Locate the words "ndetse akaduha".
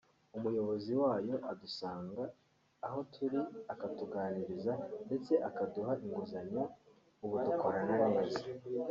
5.05-5.91